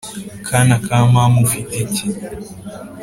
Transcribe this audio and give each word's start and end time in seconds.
Kana 0.47 0.75
ka 0.85 0.97
mama 1.13 1.37
ufite 1.47 1.73
iki 1.85 2.05